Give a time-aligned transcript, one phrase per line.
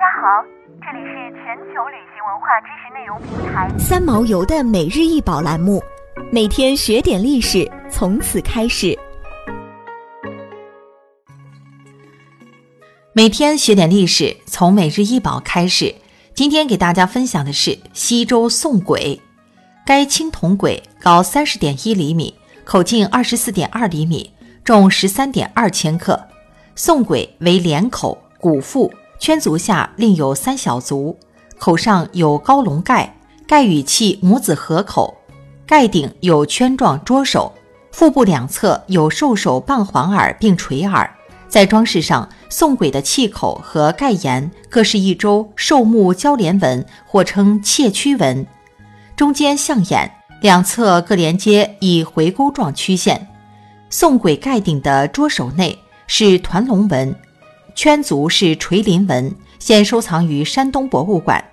[0.00, 0.42] 大家好，
[0.80, 5.82] 这里是全球旅行文化知识内容平台三毛游的每日一宝栏目，
[6.32, 8.98] 每天学点历史，从此开始。
[13.12, 15.94] 每天学点历史，从每日一宝开始。
[16.32, 19.20] 今天给大家分享的是西周宋簋。
[19.84, 24.32] 该青铜簋高三十点一厘米，口径二十四点二厘米，
[24.64, 26.18] 重十三点二千克。
[26.74, 28.90] 宋簋为连口，鼓腹。
[29.20, 31.14] 圈足下另有三小足，
[31.58, 33.14] 口上有高龙盖，
[33.46, 35.14] 盖与器母子合口，
[35.66, 37.52] 盖顶有圈状捉手，
[37.92, 41.08] 腹部两侧有兽首半环耳并垂耳。
[41.50, 48.46] 在装饰上，宋簋的器口和盖沿各是一周兽目交连纹，或称切曲纹，
[49.16, 53.28] 中间象眼，两侧各连接以回钩状曲线。
[53.90, 57.14] 宋簋盖顶的捉手内是团龙纹。
[57.74, 61.44] 圈足是垂鳞纹，现收藏于山东博物馆。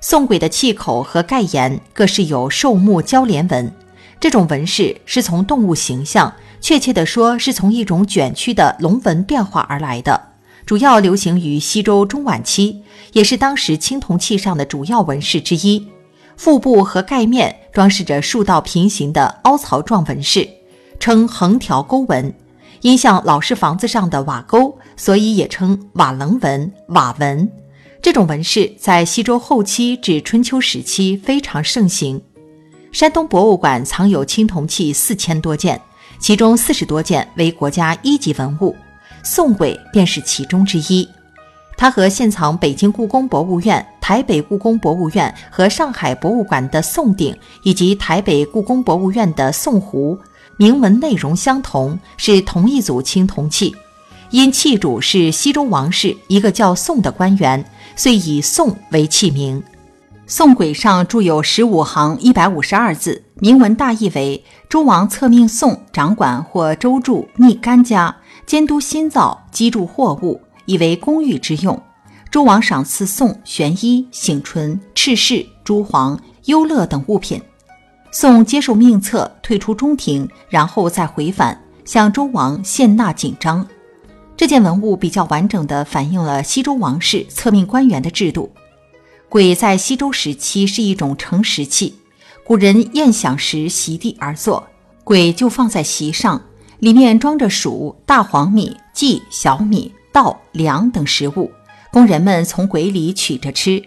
[0.00, 3.72] 宋簋的器口和盖沿各是有兽目交连纹，
[4.18, 10.28] 这种纹饰是从动物形象，确切地说是从一种卷曲的龙纹变化而来的，
[10.66, 15.86] 主要流行于西周中晚期，也是当时青铜器上的主要纹饰之一。
[16.36, 20.48] 腹部和盖面装饰着数道平行的凹槽状纹饰，
[20.98, 22.34] 称横条钩纹。
[22.80, 24.71] 因像老式房子上的瓦沟，
[25.02, 27.50] 所以也称瓦楞纹、瓦纹。
[28.00, 32.22] 这种纹饰在西周后期至春秋时期非常盛行。
[32.92, 35.80] 山东博物馆藏有青铜器四千多件，
[36.20, 38.76] 其中四十多件为国家一级文物，
[39.24, 41.08] 宋簋便是其中之一。
[41.76, 50.16] 它和现藏北京故宫博物院、台北故宫博物院和上海博物馆的宋鼎，以及台北故宫博物院的宋壶。
[50.58, 53.74] 铭文内容相同，是同一组青铜器。
[54.32, 57.62] 因器主是西周王室一个叫宋的官员，
[57.94, 59.62] 遂以宋为器名。
[60.26, 68.16] 宋簋上铸有十五行一百五十二字，铭文大意为：周王册命宋掌管或周助逆干家，
[68.46, 71.78] 监督新造积铸货物，以为公寓之用。
[72.30, 77.38] 周王赏赐宋玄衣、醒唇、赤饰、朱黄、优乐等物品。
[78.10, 83.66] 宋接受命册，退出中庭，然后再回返，向周王献纳锦章。
[84.36, 88.52] 这件文物比较完整地反映了西周王室册命官员的制度。
[89.30, 91.94] 簋在西周时期是一种盛食器，
[92.44, 94.66] 古人宴享时席地而坐，
[95.04, 96.42] 簋就放在席上，
[96.80, 101.50] 里面装着黍、大黄米、稷、小米、稻、粮等食物，
[101.92, 103.82] 供人们从簋里取着吃。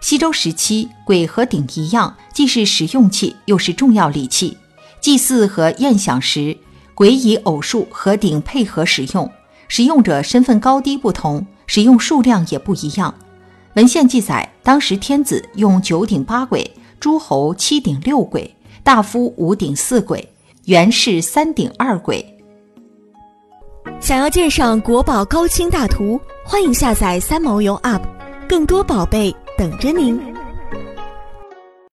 [0.00, 4.58] 西周时期，簋和鼎一样，既是食用器，又是重要礼器。
[5.00, 6.56] 祭祀和宴享时，
[6.96, 9.30] 簋以偶数和鼎配合使用，
[9.74, 13.14] 使用者身份高低不同，使用数量也不一样。
[13.72, 16.62] 文献记载，当时天子用九鼎八簋，
[17.00, 18.46] 诸侯七鼎六簋，
[18.82, 20.22] 大夫五鼎四簋，
[20.66, 22.22] 元氏三鼎二簋。
[23.98, 28.02] 想要鉴赏国宝高清大图，欢迎下载三毛游 App，
[28.46, 29.34] 更多宝贝。
[29.56, 30.31] 等着您。